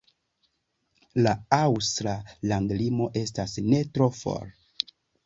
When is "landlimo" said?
2.53-3.11